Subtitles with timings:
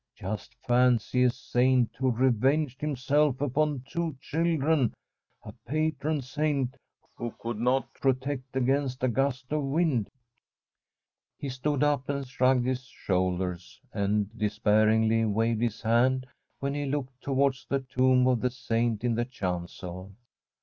[0.15, 4.95] Just fancy a Saint who revenged himself upon two children—
[5.45, 6.75] a patron Saint
[7.13, 10.07] who could not protect against a gust of wind!
[10.07, 15.61] From a SfFEDISH HOMESTEAD He stood up, and he shrugged his shoulders, and disparagingly waved
[15.61, 16.25] his hand
[16.61, 20.15] when he looked towards the tomb of the Saint in the chancel.